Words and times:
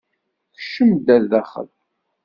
Kcem-d 0.57 1.07
ar 1.15 1.23
daxel! 1.31 1.69